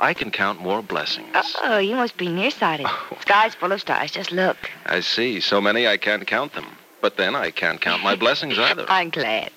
I 0.00 0.14
can 0.14 0.30
count 0.30 0.60
more 0.60 0.80
blessings. 0.82 1.28
Oh, 1.62 1.76
you 1.76 1.94
must 1.94 2.16
be 2.16 2.28
nearsighted. 2.28 2.86
Sky's 3.20 3.54
full 3.54 3.72
of 3.72 3.80
stars. 3.82 4.10
Just 4.10 4.32
look. 4.32 4.56
I 4.86 5.00
see. 5.00 5.40
So 5.40 5.60
many 5.60 5.86
I 5.86 5.98
can't 5.98 6.26
count 6.26 6.54
them. 6.54 6.66
But 7.02 7.18
then 7.18 7.36
I 7.36 7.50
can't 7.50 7.82
count 7.82 8.02
my 8.02 8.14
blessings 8.14 8.58
either. 8.68 8.86
I'm 8.88 9.10
glad. 9.10 9.50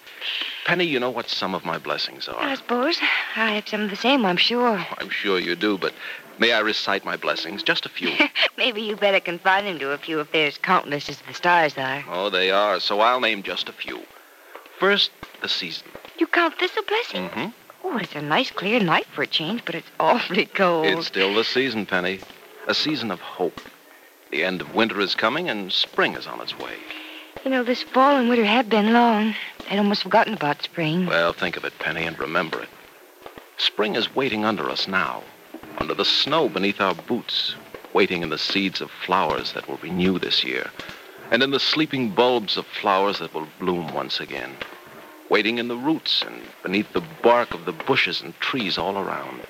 Penny, 0.66 0.84
you 0.84 1.00
know 1.00 1.10
what 1.12 1.30
some 1.30 1.56
of 1.56 1.64
my 1.64 1.78
blessings 1.78 2.28
are. 2.28 2.42
I 2.42 2.56
suppose 2.56 2.98
I 3.38 3.54
have 3.56 3.70
some 3.70 3.84
of 3.84 3.90
the 3.90 3.96
same, 3.96 4.26
I'm 4.26 4.36
sure. 4.36 4.86
I'm 4.98 5.10
sure 5.10 5.40
you 5.40 5.56
do, 5.56 5.78
but 5.78 5.94
may 6.39 6.51
I 6.51 6.60
recite 6.60 7.06
my 7.06 7.17
blessings? 7.17 7.63
Just 7.63 7.86
a 7.86 7.89
few. 7.89 8.12
Maybe 8.58 8.82
you 8.82 8.96
better 8.96 9.20
confine 9.20 9.65
them 9.65 9.79
to 9.79 9.91
a 9.91 9.98
few 9.98 10.20
if 10.20 10.32
they're 10.32 10.48
as 10.48 10.58
countless 10.58 11.10
as 11.10 11.22
the 11.22 11.34
stars 11.34 11.77
are. 11.77 12.03
oh, 12.10 12.29
they 12.29 12.51
are, 12.51 12.79
so 12.79 13.00
I'll 13.00 13.20
name 13.20 13.44
just 13.44 13.70
a 13.70 13.74
few. 13.74 14.01
First, 14.79 15.12
the 15.41 15.50
season. 15.50 15.88
You 16.20 16.27
count 16.27 16.60
this 16.60 16.75
a 16.77 16.84
blessing? 16.84 17.29
Mm-hmm. 17.29 17.50
Oh, 17.84 17.98
it's 17.98 18.15
a 18.15 18.22
nice 18.22 18.51
clear 18.51 18.79
night 18.79 19.06
for 19.08 19.22
a 19.22 19.27
change, 19.27 19.63
but 19.65 19.75
it's 19.75 19.89
awfully 20.00 20.46
cold. 20.46 20.86
It's 20.86 21.08
still 21.08 21.34
the 21.34 21.44
season, 21.44 21.86
Penny. 21.86 22.20
A 22.67 22.74
season 22.74 23.12
of 23.12 23.20
hope. 23.20 23.60
The 24.32 24.44
end 24.44 24.62
of 24.62 24.75
winter 24.75 25.00
is 25.00 25.15
coming 25.15 25.50
and 25.50 25.72
spring 25.72 26.15
is 26.15 26.27
on 26.27 26.41
its 26.41 26.58
way. 26.60 26.75
You 27.46 27.51
know, 27.51 27.63
this 27.63 27.84
fall 27.84 28.17
and 28.17 28.27
winter 28.27 28.44
have 28.44 28.67
been 28.67 28.91
long. 28.91 29.36
I'd 29.70 29.79
almost 29.79 30.03
forgotten 30.03 30.34
about 30.34 30.63
spring. 30.63 31.06
Well, 31.06 31.32
think 31.34 31.56
of 31.56 31.63
it, 31.63 31.79
Penny, 31.79 32.06
and 32.06 32.20
remember 32.20 32.62
it. 32.62 32.70
Spring 33.58 33.96
is 33.96 34.15
waiting 34.15 34.44
under 34.44 34.70
us 34.70 34.88
now, 34.88 35.24
under 35.78 35.94
the 35.94 36.06
snow 36.06 36.50
beneath 36.50 36.82
our 36.82 36.96
boots, 36.96 37.56
waiting 37.94 38.22
in 38.22 38.30
the 38.30 38.38
seeds 38.38 38.82
of 38.82 38.92
flowers 38.92 39.54
that 39.54 39.68
will 39.68 39.78
renew 39.78 40.20
this 40.20 40.44
year, 40.44 40.70
and 41.32 41.44
in 41.44 41.52
the 41.52 41.60
sleeping 41.60 42.10
bulbs 42.10 42.58
of 42.58 42.66
flowers 42.66 43.20
that 43.20 43.34
will 43.34 43.48
bloom 43.60 43.94
once 43.94 44.20
again, 44.20 44.56
waiting 45.30 45.58
in 45.58 45.68
the 45.68 45.76
roots 45.76 46.24
and 46.24 46.42
beneath 46.64 46.92
the 46.94 47.02
bark 47.24 47.54
of 47.54 47.66
the 47.66 47.74
bushes 47.74 48.22
and 48.22 48.34
trees 48.40 48.78
all 48.78 48.98
around, 48.98 49.42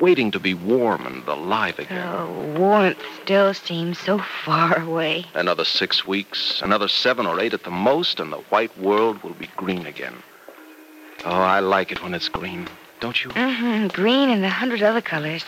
waiting 0.00 0.30
to 0.30 0.40
be 0.40 0.54
warm 0.54 1.06
and 1.06 1.26
alive 1.28 1.78
again. 1.78 2.06
Oh, 2.06 2.54
warmth 2.58 2.98
still 3.22 3.54
seems 3.54 3.98
so 3.98 4.18
far 4.44 4.80
away. 4.80 5.24
Another 5.34 5.64
six 5.64 6.06
weeks, 6.06 6.60
another 6.62 6.88
seven 6.88 7.26
or 7.26 7.40
eight 7.40 7.54
at 7.54 7.64
the 7.64 7.70
most, 7.70 8.20
and 8.20 8.32
the 8.32 8.38
white 8.50 8.76
world 8.78 9.22
will 9.22 9.34
be 9.34 9.48
green 9.56 9.86
again. 9.86 10.22
Oh, 11.24 11.30
I 11.30 11.60
like 11.60 11.90
it 11.90 12.02
when 12.02 12.12
it's 12.12 12.28
green, 12.28 12.68
don't 13.04 13.22
you? 13.22 13.28
Mm-hmm. 13.32 13.88
Green 13.88 14.30
and 14.30 14.42
a 14.42 14.48
hundred 14.48 14.82
other 14.82 15.02
colors. 15.02 15.44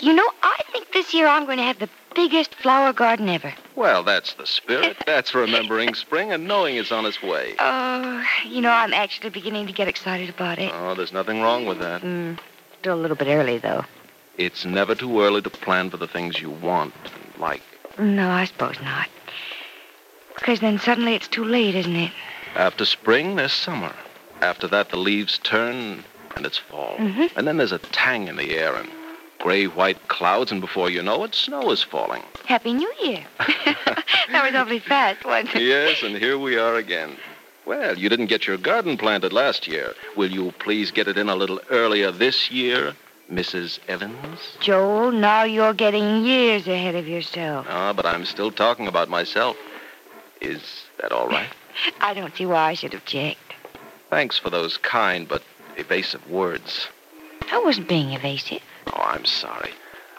You 0.00 0.12
know, 0.12 0.28
I 0.42 0.60
think 0.72 0.92
this 0.92 1.14
year 1.14 1.28
I'm 1.28 1.46
going 1.46 1.58
to 1.58 1.62
have 1.62 1.78
the 1.78 1.88
biggest 2.16 2.56
flower 2.56 2.92
garden 2.92 3.28
ever. 3.28 3.54
Well, 3.76 4.02
that's 4.02 4.34
the 4.34 4.46
spirit. 4.46 4.96
That's 5.06 5.32
remembering 5.32 5.94
spring 5.94 6.32
and 6.32 6.48
knowing 6.48 6.74
it's 6.74 6.90
on 6.90 7.06
its 7.06 7.22
way. 7.22 7.54
Oh, 7.60 8.26
you 8.44 8.60
know, 8.60 8.70
I'm 8.70 8.92
actually 8.92 9.30
beginning 9.30 9.68
to 9.68 9.72
get 9.72 9.86
excited 9.86 10.28
about 10.28 10.58
it. 10.58 10.72
Oh, 10.74 10.94
there's 10.96 11.12
nothing 11.12 11.40
wrong 11.40 11.66
with 11.66 11.78
that. 11.78 12.02
Mm, 12.02 12.36
still 12.80 12.94
a 12.94 13.00
little 13.00 13.16
bit 13.16 13.28
early, 13.28 13.58
though. 13.58 13.84
It's 14.36 14.64
never 14.64 14.96
too 14.96 15.22
early 15.22 15.42
to 15.42 15.50
plan 15.50 15.88
for 15.88 15.98
the 15.98 16.08
things 16.08 16.40
you 16.40 16.50
want 16.50 16.94
and 17.04 17.40
like. 17.40 17.62
No, 17.96 18.28
I 18.28 18.44
suppose 18.44 18.80
not. 18.82 19.08
Because 20.34 20.58
then 20.58 20.80
suddenly 20.80 21.14
it's 21.14 21.28
too 21.28 21.44
late, 21.44 21.76
isn't 21.76 21.96
it? 21.96 22.12
After 22.56 22.84
spring, 22.84 23.36
there's 23.36 23.52
summer. 23.52 23.94
After 24.40 24.66
that, 24.66 24.88
the 24.88 24.96
leaves 24.96 25.38
turn 25.38 26.04
and 26.36 26.46
it's 26.46 26.58
fall. 26.58 26.96
Mhm. 26.98 27.30
And 27.36 27.46
then 27.46 27.56
there's 27.56 27.72
a 27.72 27.78
tang 27.78 28.28
in 28.28 28.36
the 28.36 28.56
air 28.56 28.74
and 28.74 28.88
gray 29.38 29.64
white 29.66 30.08
clouds, 30.08 30.52
and 30.52 30.60
before 30.60 30.90
you 30.90 31.02
know 31.02 31.24
it, 31.24 31.34
snow 31.34 31.70
is 31.70 31.82
falling. 31.82 32.22
Happy 32.46 32.72
New 32.74 32.92
Year. 33.00 33.24
that 33.38 34.44
was 34.44 34.54
awfully 34.54 34.80
fast, 34.80 35.24
wasn't 35.24 35.56
it? 35.56 35.62
yes, 35.62 36.02
and 36.02 36.16
here 36.16 36.38
we 36.38 36.56
are 36.58 36.76
again. 36.76 37.16
Well, 37.66 37.96
you 37.98 38.08
didn't 38.08 38.26
get 38.26 38.46
your 38.46 38.56
garden 38.56 38.96
planted 38.96 39.32
last 39.32 39.68
year. 39.68 39.94
Will 40.16 40.30
you 40.30 40.52
please 40.58 40.90
get 40.90 41.08
it 41.08 41.16
in 41.16 41.28
a 41.28 41.36
little 41.36 41.60
earlier 41.70 42.10
this 42.10 42.50
year, 42.50 42.94
Mrs. 43.32 43.78
Evans? 43.88 44.56
Joel, 44.60 45.12
now 45.12 45.44
you're 45.44 45.74
getting 45.74 46.24
years 46.24 46.66
ahead 46.66 46.94
of 46.94 47.06
yourself. 47.06 47.66
Ah, 47.68 47.92
but 47.92 48.06
I'm 48.06 48.24
still 48.24 48.50
talking 48.50 48.88
about 48.88 49.08
myself. 49.08 49.56
Is 50.40 50.84
that 51.00 51.12
all 51.12 51.28
right? 51.28 51.48
I 52.00 52.12
don't 52.14 52.34
see 52.34 52.46
why 52.46 52.70
I 52.70 52.74
should 52.74 52.94
object. 52.94 53.38
Thanks 54.10 54.36
for 54.36 54.50
those 54.50 54.76
kind 54.78 55.28
but 55.28 55.42
evasive 55.80 56.30
words. 56.30 56.88
I 57.50 57.58
wasn't 57.58 57.88
being 57.88 58.12
evasive. 58.12 58.60
Oh, 58.92 59.02
I'm 59.02 59.24
sorry. 59.24 59.70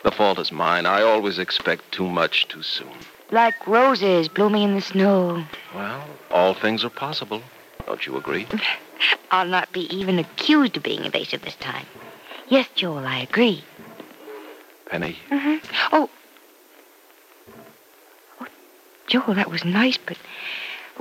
The 0.04 0.12
fault 0.12 0.40
is 0.40 0.52
mine. 0.52 0.86
I 0.86 1.02
always 1.02 1.40
expect 1.40 1.92
too 1.92 2.08
much 2.10 2.48
too 2.48 2.64
soon. 2.64 2.92
Like 3.32 3.66
roses 3.68 4.28
blooming 4.28 4.64
in 4.64 4.76
the 4.76 4.82
snow. 4.82 5.44
Well, 5.74 6.04
all 6.32 6.54
things 6.54 6.84
are 6.84 6.90
possible. 6.90 7.42
Don't 7.88 8.06
you 8.06 8.18
agree? 8.18 8.48
I'll 9.32 9.48
not 9.48 9.72
be 9.72 9.82
even 9.96 10.20
accused 10.20 10.76
of 10.78 10.84
being 10.84 11.06
evasive 11.06 11.42
this 11.44 11.56
time. 11.56 11.86
Yes, 12.50 12.68
Joel, 12.76 13.06
I 13.06 13.20
agree. 13.20 13.64
Penny, 14.90 15.18
Mm-hmm. 15.30 15.66
Oh. 15.94 16.10
oh. 18.42 18.48
Joel, 19.08 19.36
that 19.36 19.50
was 19.50 19.64
nice, 19.64 19.98
but 19.98 20.18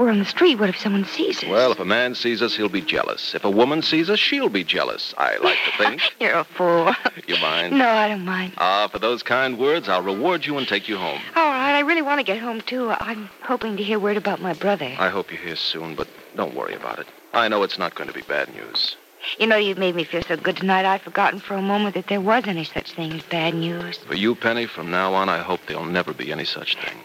we're 0.00 0.08
on 0.08 0.18
the 0.18 0.24
street. 0.24 0.58
What 0.58 0.70
if 0.70 0.78
someone 0.78 1.04
sees 1.04 1.44
us? 1.44 1.50
well, 1.50 1.72
if 1.72 1.78
a 1.78 1.84
man 1.84 2.14
sees 2.14 2.40
us, 2.40 2.56
he'll 2.56 2.70
be 2.70 2.80
jealous. 2.80 3.34
If 3.34 3.44
a 3.44 3.50
woman 3.50 3.82
sees 3.82 4.08
us, 4.08 4.18
she'll 4.18 4.48
be 4.48 4.64
jealous, 4.64 5.12
I 5.18 5.36
like 5.36 5.58
to 5.66 5.76
think. 5.76 6.00
You're 6.20 6.38
a 6.38 6.44
fool. 6.44 6.94
you 7.26 7.36
mind? 7.36 7.76
no, 7.76 7.86
I 7.86 8.08
don't 8.08 8.24
mind. 8.24 8.54
Ah, 8.56 8.88
for 8.90 8.98
those 8.98 9.22
kind 9.22 9.58
words, 9.58 9.90
I'll 9.90 10.02
reward 10.02 10.46
you 10.46 10.56
and 10.56 10.66
take 10.66 10.88
you 10.88 10.96
home. 10.96 11.20
All 11.36 11.48
right, 11.48 11.76
I 11.76 11.80
really 11.80 12.00
want 12.00 12.18
to 12.18 12.24
get 12.24 12.40
home, 12.40 12.62
too. 12.62 12.90
I'm 12.90 13.28
hoping 13.42 13.76
to 13.76 13.82
hear 13.82 13.98
word 13.98 14.16
about 14.16 14.40
my 14.40 14.54
brother. 14.54 14.90
I 14.98 15.10
hope 15.10 15.30
you 15.30 15.36
hear 15.36 15.56
soon, 15.56 15.94
but 15.94 16.08
don't 16.34 16.54
worry 16.54 16.74
about 16.74 16.98
it. 16.98 17.06
I 17.34 17.48
know 17.48 17.62
it's 17.62 17.78
not 17.78 17.94
going 17.94 18.08
to 18.08 18.14
be 18.14 18.22
bad 18.22 18.54
news. 18.54 18.96
You 19.38 19.46
know, 19.46 19.56
you've 19.56 19.76
made 19.76 19.94
me 19.94 20.04
feel 20.04 20.22
so 20.22 20.38
good 20.38 20.56
tonight, 20.56 20.86
I'd 20.86 21.02
forgotten 21.02 21.40
for 21.40 21.54
a 21.54 21.60
moment 21.60 21.94
that 21.94 22.06
there 22.06 22.22
was 22.22 22.44
any 22.46 22.64
such 22.64 22.92
thing 22.92 23.12
as 23.12 23.22
bad 23.24 23.54
news. 23.54 23.98
For 23.98 24.14
you, 24.14 24.34
Penny, 24.34 24.64
from 24.64 24.90
now 24.90 25.12
on, 25.12 25.28
I 25.28 25.40
hope 25.40 25.60
there'll 25.66 25.84
never 25.84 26.14
be 26.14 26.32
any 26.32 26.46
such 26.46 26.76
thing. 26.76 26.96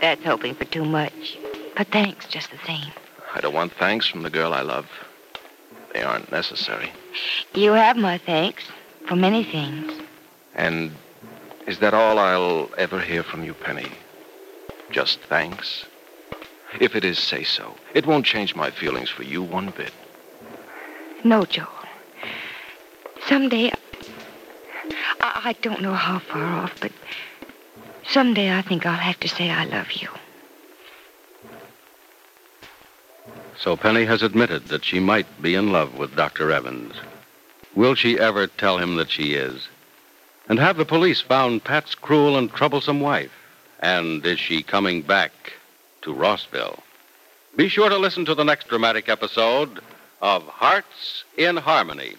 That's 0.00 0.22
hoping 0.22 0.54
for 0.54 0.64
too 0.64 0.84
much. 0.84 1.36
But 1.76 1.88
thanks, 1.88 2.26
just 2.26 2.50
the 2.50 2.58
same. 2.66 2.90
I 3.34 3.40
don't 3.40 3.54
want 3.54 3.74
thanks 3.74 4.08
from 4.08 4.22
the 4.22 4.30
girl 4.30 4.54
I 4.54 4.62
love. 4.62 4.86
They 5.92 6.02
aren't 6.02 6.32
necessary. 6.32 6.90
You 7.54 7.72
have 7.72 7.96
my 7.96 8.18
thanks 8.18 8.64
for 9.06 9.16
many 9.16 9.44
things. 9.44 9.92
And 10.54 10.92
is 11.66 11.78
that 11.80 11.94
all 11.94 12.18
I'll 12.18 12.70
ever 12.78 13.00
hear 13.00 13.22
from 13.22 13.44
you, 13.44 13.52
Penny? 13.54 13.90
Just 14.90 15.20
thanks? 15.28 15.84
If 16.80 16.96
it 16.96 17.04
is, 17.04 17.18
say 17.18 17.44
so. 17.44 17.74
It 17.94 18.06
won't 18.06 18.24
change 18.24 18.54
my 18.54 18.70
feelings 18.70 19.10
for 19.10 19.22
you 19.22 19.42
one 19.42 19.72
bit. 19.76 19.92
No, 21.24 21.44
Joel. 21.44 21.68
Someday, 23.26 23.70
I, 25.20 25.40
I 25.44 25.52
don't 25.60 25.82
know 25.82 25.94
how 25.94 26.20
far 26.20 26.42
off, 26.42 26.74
but 26.80 26.92
someday 28.08 28.56
I 28.56 28.62
think 28.62 28.86
I'll 28.86 28.94
have 28.96 29.20
to 29.20 29.28
say 29.28 29.50
I 29.50 29.64
love 29.64 29.92
you. 29.92 30.08
So 33.66 33.76
Penny 33.76 34.04
has 34.04 34.22
admitted 34.22 34.68
that 34.68 34.84
she 34.84 35.00
might 35.00 35.42
be 35.42 35.56
in 35.56 35.72
love 35.72 35.98
with 35.98 36.14
Dr. 36.14 36.52
Evans. 36.52 36.94
Will 37.74 37.96
she 37.96 38.16
ever 38.16 38.46
tell 38.46 38.78
him 38.78 38.94
that 38.94 39.10
she 39.10 39.34
is? 39.34 39.66
And 40.48 40.60
have 40.60 40.76
the 40.76 40.84
police 40.84 41.20
found 41.20 41.64
Pat's 41.64 41.96
cruel 41.96 42.38
and 42.38 42.48
troublesome 42.48 43.00
wife? 43.00 43.32
And 43.80 44.24
is 44.24 44.38
she 44.38 44.62
coming 44.62 45.02
back 45.02 45.32
to 46.02 46.12
Rossville? 46.14 46.80
Be 47.56 47.68
sure 47.68 47.88
to 47.88 47.98
listen 47.98 48.24
to 48.26 48.36
the 48.36 48.44
next 48.44 48.68
dramatic 48.68 49.08
episode 49.08 49.80
of 50.22 50.44
Hearts 50.44 51.24
in 51.36 51.56
Harmony. 51.56 52.14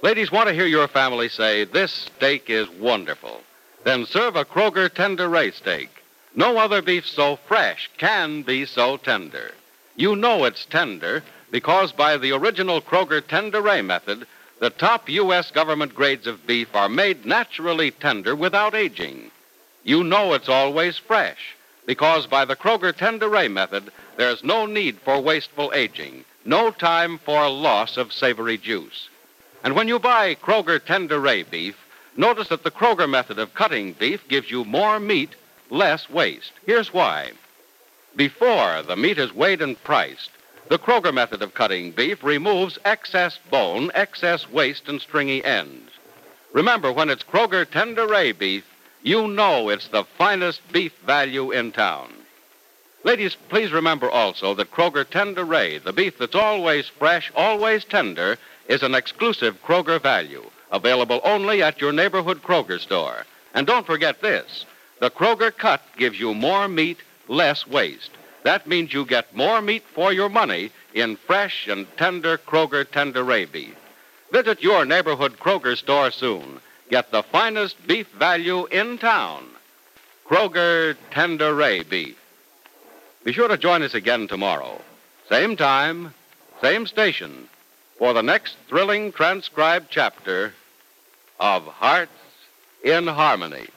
Ladies 0.00 0.30
want 0.30 0.46
to 0.46 0.54
hear 0.54 0.66
your 0.66 0.86
family 0.86 1.28
say, 1.28 1.64
This 1.64 1.90
steak 1.90 2.48
is 2.48 2.70
wonderful. 2.70 3.40
Then 3.82 4.06
serve 4.06 4.36
a 4.36 4.44
Kroger 4.44 4.88
Tenderay 4.88 5.52
steak. 5.52 5.90
No 6.36 6.56
other 6.56 6.82
beef 6.82 7.04
so 7.04 7.34
fresh 7.48 7.90
can 7.98 8.42
be 8.42 8.64
so 8.64 8.96
tender. 8.96 9.54
You 9.96 10.16
know 10.16 10.44
it's 10.44 10.64
tender 10.64 11.22
because 11.50 11.92
by 11.92 12.16
the 12.16 12.32
original 12.32 12.80
Kroger 12.80 13.20
Tenderay 13.20 13.84
method, 13.84 14.26
The 14.60 14.68
top 14.68 15.08
U.S. 15.08 15.50
government 15.50 15.94
grades 15.94 16.26
of 16.26 16.46
beef 16.46 16.74
are 16.74 16.90
made 16.90 17.24
naturally 17.24 17.90
tender 17.92 18.36
without 18.36 18.74
aging. 18.74 19.30
You 19.84 20.04
know 20.04 20.34
it's 20.34 20.50
always 20.50 20.98
fresh 20.98 21.56
because 21.86 22.26
by 22.26 22.44
the 22.44 22.56
Kroger 22.56 22.92
Tenderay 22.92 23.50
method, 23.50 23.90
there's 24.18 24.44
no 24.44 24.66
need 24.66 24.98
for 24.98 25.18
wasteful 25.18 25.72
aging, 25.74 26.26
no 26.44 26.70
time 26.70 27.16
for 27.16 27.48
loss 27.48 27.96
of 27.96 28.12
savory 28.12 28.58
juice. 28.58 29.08
And 29.64 29.74
when 29.74 29.88
you 29.88 29.98
buy 29.98 30.34
Kroger 30.34 30.78
Tenderay 30.78 31.48
beef, 31.48 31.78
notice 32.14 32.48
that 32.48 32.62
the 32.62 32.70
Kroger 32.70 33.08
method 33.08 33.38
of 33.38 33.54
cutting 33.54 33.94
beef 33.94 34.28
gives 34.28 34.50
you 34.50 34.66
more 34.66 35.00
meat, 35.00 35.30
less 35.70 36.10
waste. 36.10 36.52
Here's 36.66 36.92
why. 36.92 37.32
Before 38.16 38.82
the 38.82 38.96
meat 38.96 39.18
is 39.18 39.32
weighed 39.32 39.62
and 39.62 39.82
priced, 39.84 40.30
the 40.68 40.78
Kroger 40.78 41.14
method 41.14 41.42
of 41.42 41.54
cutting 41.54 41.92
beef 41.92 42.22
removes 42.24 42.78
excess 42.84 43.38
bone, 43.50 43.90
excess 43.94 44.48
waste, 44.50 44.88
and 44.88 45.00
stringy 45.00 45.44
ends. 45.44 45.90
Remember, 46.52 46.92
when 46.92 47.08
it's 47.08 47.22
Kroger 47.22 47.64
Tenderay 47.64 48.36
beef, 48.36 48.64
you 49.02 49.28
know 49.28 49.68
it's 49.68 49.88
the 49.88 50.04
finest 50.18 50.60
beef 50.72 50.92
value 51.06 51.52
in 51.52 51.72
town. 51.72 52.12
Ladies, 53.04 53.36
please 53.48 53.72
remember 53.72 54.10
also 54.10 54.54
that 54.54 54.72
Kroger 54.72 55.04
Tenderay, 55.04 55.82
the 55.82 55.92
beef 55.92 56.18
that's 56.18 56.34
always 56.34 56.88
fresh, 56.88 57.30
always 57.34 57.84
tender, 57.84 58.36
is 58.68 58.82
an 58.82 58.94
exclusive 58.94 59.62
Kroger 59.62 60.00
value, 60.00 60.44
available 60.70 61.20
only 61.24 61.62
at 61.62 61.80
your 61.80 61.92
neighborhood 61.92 62.42
Kroger 62.42 62.78
store. 62.80 63.24
And 63.54 63.66
don't 63.66 63.86
forget 63.86 64.20
this 64.20 64.66
the 64.98 65.10
Kroger 65.10 65.56
cut 65.56 65.80
gives 65.96 66.20
you 66.20 66.34
more 66.34 66.68
meat, 66.68 66.98
less 67.30 67.66
waste. 67.66 68.10
That 68.42 68.66
means 68.66 68.92
you 68.92 69.06
get 69.06 69.34
more 69.34 69.62
meat 69.62 69.84
for 69.94 70.12
your 70.12 70.28
money 70.28 70.70
in 70.92 71.16
fresh 71.16 71.68
and 71.68 71.86
tender 71.96 72.36
Kroger 72.36 72.84
Tenderay 72.84 73.50
beef. 73.50 73.76
Visit 74.32 74.62
your 74.62 74.84
neighborhood 74.84 75.38
Kroger 75.38 75.76
store 75.76 76.10
soon. 76.10 76.60
Get 76.90 77.10
the 77.10 77.22
finest 77.22 77.86
beef 77.86 78.08
value 78.18 78.66
in 78.66 78.98
town. 78.98 79.46
Kroger 80.26 80.96
Tenderay 81.12 81.88
beef. 81.88 82.16
Be 83.24 83.32
sure 83.32 83.48
to 83.48 83.56
join 83.58 83.82
us 83.82 83.94
again 83.94 84.26
tomorrow. 84.26 84.80
Same 85.28 85.56
time, 85.56 86.14
same 86.60 86.86
station, 86.86 87.48
for 87.98 88.12
the 88.12 88.22
next 88.22 88.56
thrilling 88.68 89.12
transcribed 89.12 89.86
chapter 89.90 90.52
of 91.38 91.64
Hearts 91.64 92.10
in 92.82 93.06
Harmony. 93.06 93.68